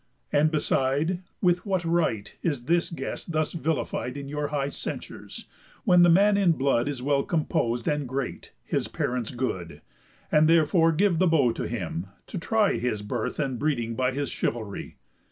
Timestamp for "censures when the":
4.69-6.09